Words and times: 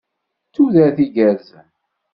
D 0.47 0.51
tudert 0.53 0.97
igerrzen. 1.05 1.67